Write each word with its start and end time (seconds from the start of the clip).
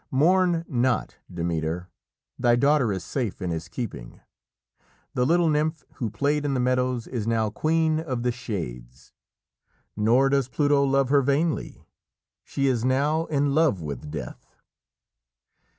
Mourn 0.09 0.65
not, 0.67 1.17
Demeter. 1.31 1.87
Thy 2.39 2.55
daughter 2.55 2.91
is 2.91 3.03
safe 3.03 3.39
in 3.39 3.51
his 3.51 3.67
keeping. 3.67 4.19
The 5.13 5.27
little 5.27 5.47
nymph 5.47 5.83
who 5.97 6.09
played 6.09 6.43
in 6.43 6.55
the 6.55 6.59
meadows 6.59 7.05
is 7.05 7.27
now 7.27 7.51
Queen 7.51 7.99
of 7.99 8.23
the 8.23 8.31
Shades. 8.31 9.13
Nor 9.95 10.29
does 10.29 10.49
Pluto 10.49 10.83
love 10.83 11.09
her 11.09 11.21
vainly. 11.21 11.85
She 12.43 12.65
is 12.65 12.83
now 12.83 13.25
in 13.27 13.53
love 13.53 13.83
with 13.83 14.09
Death." 14.09 14.55